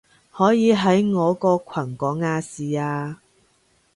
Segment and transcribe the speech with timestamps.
[0.31, 3.21] 可以喺我個群講亞視啊